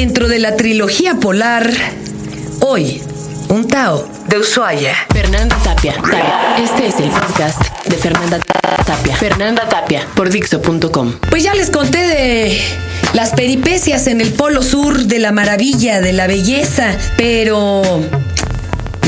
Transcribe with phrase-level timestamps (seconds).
[0.00, 1.72] Dentro de la trilogía polar,
[2.60, 3.02] hoy,
[3.48, 4.94] un Tao de Ushuaia.
[5.12, 5.94] Fernanda Tapia.
[5.94, 6.56] Tapia.
[6.56, 9.16] Este es el podcast de Fernanda Tapia.
[9.16, 11.14] Fernanda Tapia por Dixo.com.
[11.28, 12.60] Pues ya les conté de
[13.12, 17.82] las peripecias en el polo sur de la maravilla, de la belleza, pero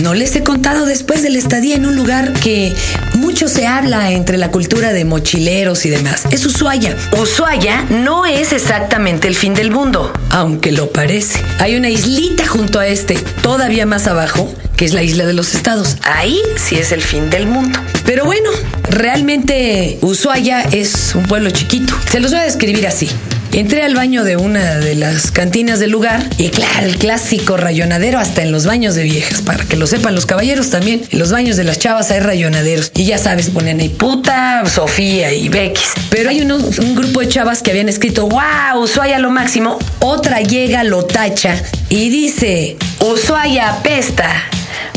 [0.01, 2.75] no les he contado después de la estadía en un lugar que
[3.14, 6.25] mucho se habla entre la cultura de mochileros y demás.
[6.30, 6.96] Es Ushuaia.
[7.21, 11.41] Ushuaia no es exactamente el fin del mundo, aunque lo parece.
[11.59, 15.55] Hay una islita junto a este, todavía más abajo, que es la isla de los
[15.55, 15.97] estados.
[16.03, 17.78] Ahí sí es el fin del mundo.
[18.05, 18.51] Pero bueno,
[18.83, 21.95] realmente Ushuaia es un pueblo chiquito.
[22.11, 23.11] Se los voy a describir así.
[23.53, 28.21] Entré al baño de una de las cantinas del lugar y claro, el clásico rayonadero
[28.21, 31.33] hasta en los baños de viejas, para que lo sepan los caballeros también, en los
[31.33, 35.83] baños de las chavas hay rayonaderos y ya sabes, ponen ahí puta, Sofía y Becky.
[36.11, 40.85] Pero hay un grupo de chavas que habían escrito, wow, Ushuaia lo máximo, otra llega,
[40.85, 44.31] lo tacha y dice, Ushuaia apesta.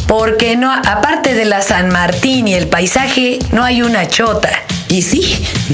[0.08, 4.52] Porque no, aparte de la San Martín y el paisaje, no hay una chota.
[4.94, 5.23] Y sí,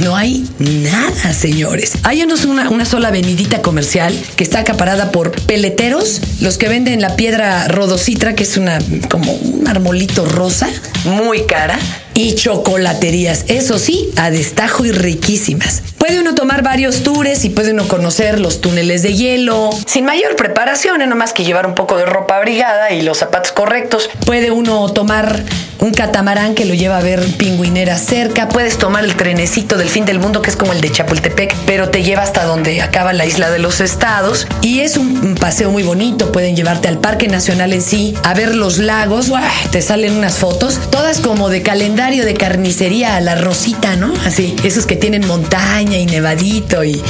[0.02, 1.96] no hay nada, señores.
[2.04, 7.18] Hay una, una sola avenidita comercial que está acaparada por peleteros, los que venden la
[7.18, 10.70] piedra rodocitra, que es una como un armolito rosa,
[11.04, 11.78] muy cara
[12.20, 15.84] y chocolaterías, eso sí, a destajo y riquísimas.
[15.98, 20.36] Puede uno tomar varios tours y puede uno conocer los túneles de hielo sin mayor
[20.36, 24.10] preparación, no más que llevar un poco de ropa abrigada y los zapatos correctos.
[24.26, 25.44] Puede uno tomar
[25.80, 28.50] un catamarán que lo lleva a ver pingüineras cerca.
[28.50, 31.90] Puedes tomar el trenecito del fin del mundo que es como el de Chapultepec, pero
[31.90, 34.46] te lleva hasta donde acaba la isla de los estados.
[34.62, 36.34] Y es un paseo muy bonito.
[36.34, 39.32] Pueden llevarte al Parque Nacional en sí, a ver los lagos.
[39.72, 44.12] Te salen unas fotos, todas como de calendario de carnicería la rosita, ¿no?
[44.26, 47.02] Así, esos que tienen montaña y nevadito y,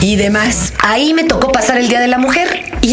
[0.00, 0.72] y demás.
[0.78, 2.43] Ahí me tocó pasar el Día de la Mujer.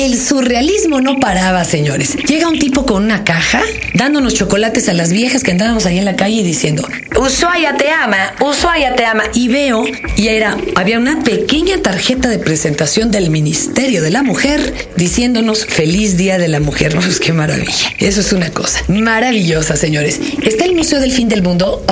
[0.01, 2.15] Y el surrealismo no paraba, señores.
[2.27, 3.61] Llega un tipo con una caja,
[3.93, 8.33] dándonos chocolates a las viejas que andábamos ahí en la calle diciendo, Ushuaia te ama,
[8.39, 9.25] Ushuaia te ama.
[9.35, 9.83] Y veo,
[10.17, 16.17] y era, había una pequeña tarjeta de presentación del Ministerio de la Mujer diciéndonos feliz
[16.17, 16.95] Día de la Mujer.
[17.01, 17.93] Pues qué maravilla.
[17.99, 20.19] Eso es una cosa maravillosa, señores.
[20.41, 21.85] Está el Museo del Fin del Mundo.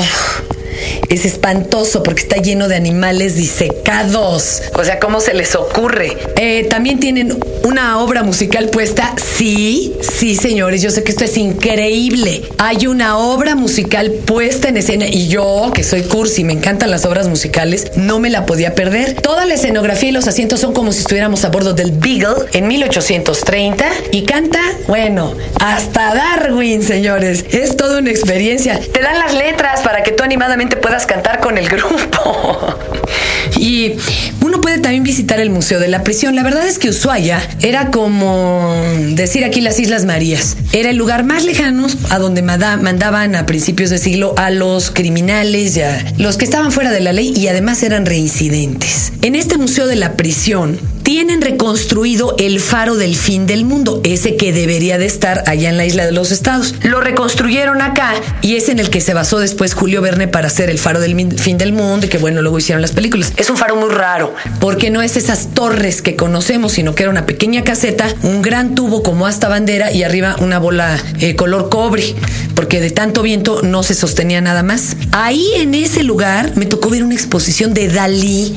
[1.10, 4.62] Es espantoso porque está lleno de animales disecados.
[4.76, 6.16] O sea, ¿cómo se les ocurre?
[6.38, 9.14] Eh, También tienen una obra musical puesta.
[9.18, 12.42] Sí, sí, señores, yo sé que esto es increíble.
[12.58, 17.06] Hay una obra musical puesta en escena y yo, que soy cursi, me encantan las
[17.06, 19.16] obras musicales, no me la podía perder.
[19.22, 22.68] Toda la escenografía y los asientos son como si estuviéramos a bordo del Beagle en
[22.68, 27.46] 1830 y canta, bueno, hasta Darwin, señores.
[27.52, 28.80] Es toda una experiencia.
[28.80, 32.76] Te dan las letras para que tú animadamente puedas cantar con el grupo.
[33.58, 33.96] y
[34.42, 36.36] uno puede también visitar el Museo de la Prisión.
[36.36, 38.74] La verdad es que Ushuaia era como
[39.12, 40.58] decir aquí las Islas Marías.
[40.72, 45.76] Era el lugar más lejano a donde mandaban a principios de siglo a los criminales,
[45.76, 49.14] ya los que estaban fuera de la ley y además eran reincidentes.
[49.22, 54.36] En este Museo de la Prisión tienen reconstruido el faro del fin del mundo, ese
[54.36, 56.76] que debería de estar allá en la isla de los estados.
[56.84, 60.70] Lo reconstruyeron acá y es en el que se basó después Julio Verne para hacer
[60.70, 63.34] el faro del fin del mundo y que bueno, luego hicieron las películas.
[63.38, 67.10] Es un faro muy raro porque no es esas torres que conocemos, sino que era
[67.10, 71.70] una pequeña caseta, un gran tubo como hasta bandera y arriba una bola eh, color
[71.70, 72.14] cobre,
[72.54, 74.96] porque de tanto viento no se sostenía nada más.
[75.12, 78.56] Ahí en ese lugar me tocó ver una exposición de Dalí.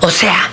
[0.00, 0.50] O sea,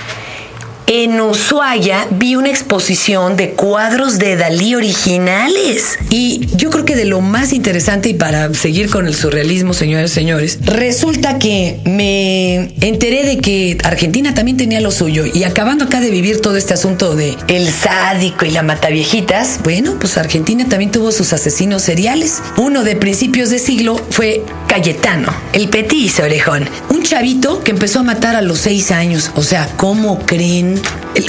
[0.88, 5.98] en Ushuaia vi una exposición de cuadros de Dalí originales.
[6.10, 10.12] Y yo creo que de lo más interesante y para seguir con el surrealismo, señores
[10.12, 16.00] señores, resulta que me enteré de que Argentina también tenía lo suyo y acabando acá
[16.00, 20.92] de vivir todo este asunto de el sádico y la mataviejitas, bueno, pues Argentina también
[20.92, 22.42] tuvo sus asesinos seriales.
[22.58, 28.04] Uno de principios de siglo fue Cayetano, el petizo orejón, un chavito que empezó a
[28.04, 29.32] matar a los seis años.
[29.36, 30.73] O sea, ¿cómo creen?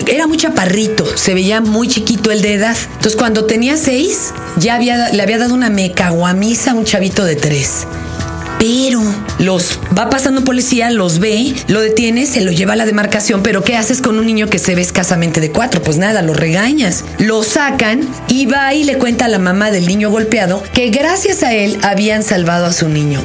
[0.06, 2.76] Era muy chaparrito, se veía muy chiquito el de edad.
[2.86, 7.86] Entonces, cuando tenía seis, ya le había dado una mecaguamisa a un chavito de tres.
[8.58, 9.02] Pero
[9.40, 13.42] los va pasando policía, los ve, lo detiene, se lo lleva a la demarcación.
[13.42, 15.82] Pero ¿qué haces con un niño que se ve escasamente de cuatro?
[15.82, 17.04] Pues nada, lo regañas.
[17.18, 21.42] Lo sacan y va y le cuenta a la mamá del niño golpeado que gracias
[21.42, 23.22] a él habían salvado a su niño.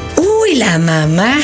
[0.50, 1.36] Uy, la mamá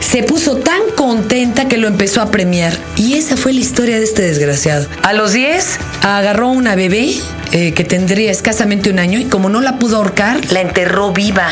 [0.00, 2.76] se puso tan contenta que lo empezó a premiar.
[2.96, 4.86] Y esa fue la historia de este desgraciado.
[5.02, 7.14] A los 10 agarró una bebé
[7.52, 11.48] eh, que tendría escasamente un año y como no la pudo ahorcar, la enterró viva,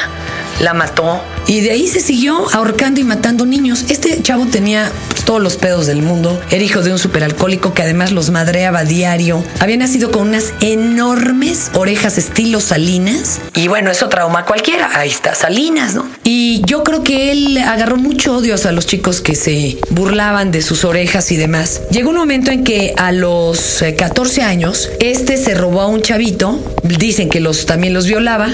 [0.63, 3.85] la mató Y de ahí se siguió ahorcando y matando niños.
[3.89, 4.91] Este chavo tenía
[5.25, 6.41] todos los pedos del mundo.
[6.51, 9.45] Era hijo de un superalcohólico que además los madreaba diario.
[9.61, 13.41] Había nacido con unas enormes orejas estilo Salinas.
[13.55, 14.91] Y bueno, eso trauma cualquiera.
[14.95, 16.07] Ahí está, Salinas, ¿no?
[16.25, 20.63] Y yo creo que él agarró mucho odio a los chicos que se burlaban de
[20.63, 21.83] sus orejas y demás.
[21.91, 26.03] Llegó un momento en que a los 14 eh, años, este se robó a un
[26.03, 26.59] chavito.
[26.85, 28.49] Dicen que los, también los violaba.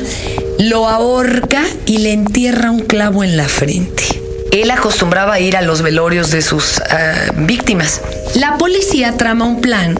[0.58, 4.02] Lo ahorca y le entierra un clavo en la frente.
[4.50, 8.00] Él acostumbraba a ir a los velorios de sus ah, víctimas.
[8.34, 9.96] La policía trama un plan,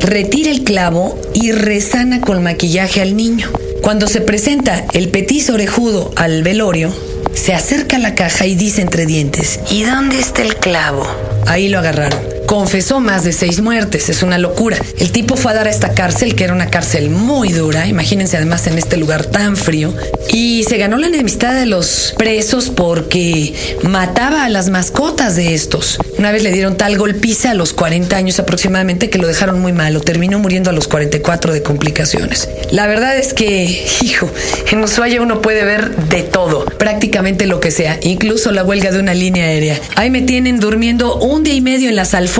[0.00, 3.50] retira el clavo y resana con maquillaje al niño.
[3.80, 6.94] Cuando se presenta el petiso orejudo al velorio,
[7.32, 11.06] se acerca a la caja y dice entre dientes, ¿y dónde está el clavo?
[11.46, 14.08] Ahí lo agarraron confesó más de seis muertes.
[14.08, 14.78] Es una locura.
[14.98, 18.38] El tipo fue a dar a esta cárcel, que era una cárcel muy dura, imagínense
[18.38, 19.94] además en este lugar tan frío,
[20.32, 23.52] y se ganó la enemistad de los presos porque
[23.82, 25.98] mataba a las mascotas de estos.
[26.18, 29.74] Una vez le dieron tal golpiza a los 40 años aproximadamente que lo dejaron muy
[29.74, 30.00] malo.
[30.00, 32.48] Terminó muriendo a los 44 de complicaciones.
[32.70, 34.30] La verdad es que, hijo,
[34.72, 39.00] en Ushuaia uno puede ver de todo, prácticamente lo que sea, incluso la huelga de
[39.00, 39.78] una línea aérea.
[39.96, 42.37] Ahí me tienen durmiendo un día y medio en las alfombras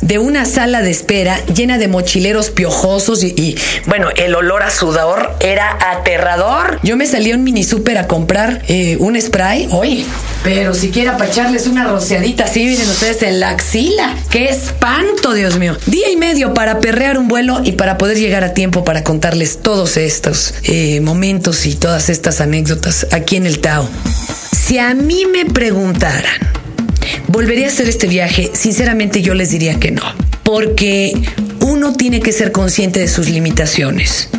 [0.00, 5.34] de una sala de espera llena de mochileros piojosos y, bueno, el olor a sudor
[5.40, 6.78] era aterrador.
[6.84, 10.06] Yo me salí a un mini super a comprar eh, un spray, oye,
[10.44, 14.14] pero siquiera para echarles una rociadita así, miren ustedes, en la axila.
[14.30, 15.76] ¡Qué espanto, Dios mío!
[15.86, 19.58] Día y medio para perrear un vuelo y para poder llegar a tiempo para contarles
[19.58, 23.88] todos estos eh, momentos y todas estas anécdotas aquí en el Tao.
[24.52, 26.59] Si a mí me preguntaran,
[27.32, 28.50] ¿Volvería a hacer este viaje?
[28.54, 30.02] Sinceramente yo les diría que no,
[30.42, 31.12] porque
[31.60, 34.30] uno tiene que ser consciente de sus limitaciones.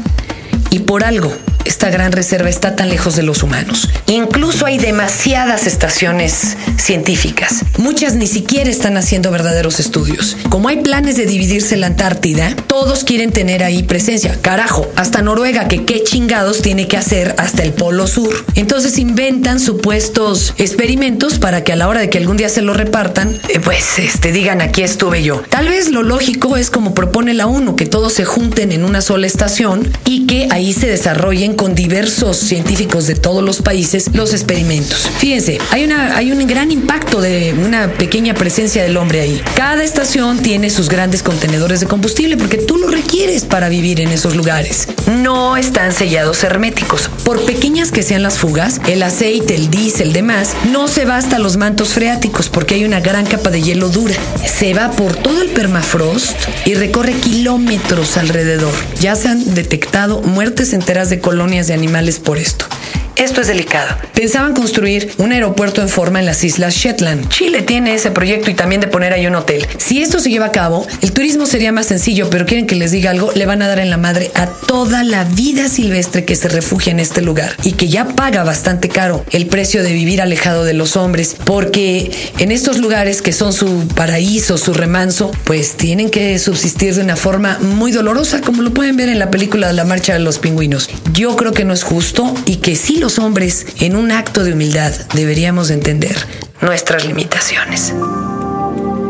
[0.72, 1.32] Y por algo,
[1.66, 3.90] esta gran reserva está tan lejos de los humanos.
[4.08, 7.64] Incluso hay demasiadas estaciones científicas.
[7.78, 10.38] Muchas ni siquiera están haciendo verdaderos estudios.
[10.50, 14.38] Como hay planes de dividirse la Antártida, todos quieren tener ahí presencia.
[14.42, 18.46] Carajo, hasta Noruega, que qué chingados tiene que hacer hasta el Polo Sur.
[18.56, 22.74] Entonces inventan supuestos experimentos para que a la hora de que algún día se lo
[22.74, 25.44] repartan, eh, pues este, digan aquí estuve yo.
[25.50, 29.02] Tal vez lo lógico es como propone la ONU, que todos se junten en una
[29.02, 34.34] sola estación y que ahí se desarrollen con diversos científicos de todos los países los
[34.34, 35.10] experimentos.
[35.18, 39.42] Fíjense, hay, una, hay un gran impacto de una pequeña presencia del hombre ahí.
[39.56, 44.10] Cada estación tiene sus grandes contenedores de combustible porque tú lo requieres para vivir en
[44.10, 44.88] esos lugares.
[45.22, 47.10] No están sellados herméticos.
[47.24, 51.40] Por pequeñas que sean las fugas, el aceite, el diésel, demás, no se va hasta
[51.40, 54.16] los mantos freáticos porque hay una gran capa de hielo dura.
[54.46, 58.74] Se va por todo el permafrost y recorre kilómetros alrededor.
[59.00, 62.71] Ya se han detectado muertes enteras de colonias de animales por esto.
[63.16, 63.96] Esto es delicado.
[64.14, 67.30] Pensaban construir un aeropuerto en forma en las islas Shetland.
[67.30, 69.68] Chile tiene ese proyecto y también de poner ahí un hotel.
[69.78, 72.92] Si esto se lleva a cabo, el turismo sería más sencillo, pero quieren que les
[72.92, 76.36] diga algo, le van a dar en la madre a toda la vida silvestre que
[76.36, 80.22] se refugia en este lugar y que ya paga bastante caro el precio de vivir
[80.22, 85.76] alejado de los hombres, porque en estos lugares que son su paraíso, su remanso, pues
[85.76, 89.68] tienen que subsistir de una forma muy dolorosa, como lo pueden ver en la película
[89.68, 90.90] de la marcha de los pingüinos.
[91.14, 94.54] Yo creo que no es justo y que sí los hombres, en un acto de
[94.54, 96.16] humildad, deberíamos entender
[96.62, 97.92] nuestras limitaciones.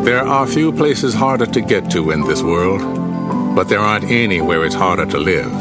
[0.05, 2.81] There are few places harder to get to in this world,
[3.53, 5.51] but there aren't any where it's harder to live.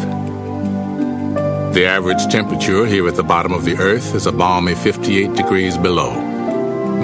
[1.74, 5.76] The average temperature here at the bottom of the earth is a balmy 58 degrees
[5.76, 6.14] below.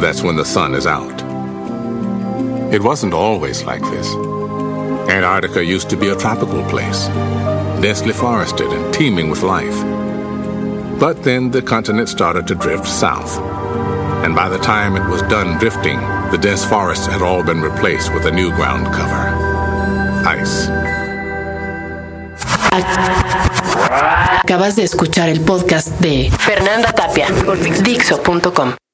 [0.00, 1.22] That's when the sun is out.
[2.72, 4.14] It wasn't always like this.
[5.10, 7.08] Antarctica used to be a tropical place,
[7.82, 9.95] densely forested and teeming with life.
[10.98, 13.38] But then the continent started to drift south.
[14.24, 15.98] And by the time it was done drifting,
[16.30, 19.56] the dense forests had all been replaced with a new ground cover
[20.26, 20.68] ice.
[24.42, 27.28] Acabas de escuchar el podcast de Fernanda Tapia
[27.82, 28.85] Dixo.com.